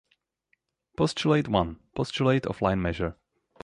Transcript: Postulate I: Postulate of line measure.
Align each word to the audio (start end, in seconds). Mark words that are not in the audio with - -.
Postulate 0.97 1.47
I: 1.53 1.75
Postulate 1.93 2.47
of 2.47 2.63
line 2.63 2.81
measure. 2.81 3.17